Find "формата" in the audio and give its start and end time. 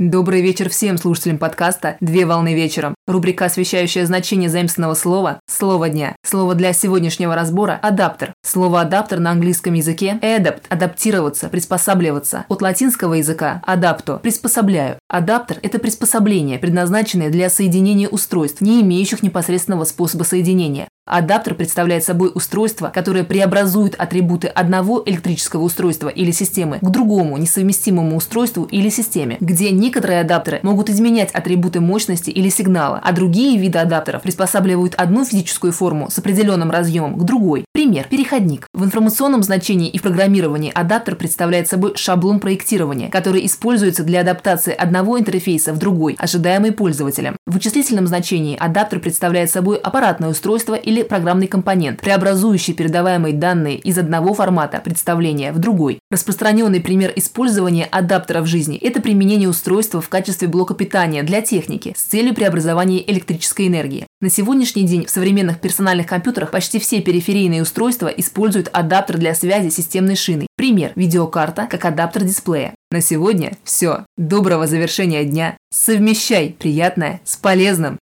54.34-54.80